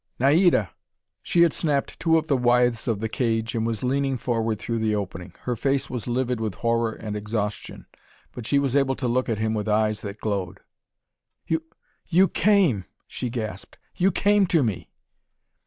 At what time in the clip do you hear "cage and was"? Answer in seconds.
3.07-3.83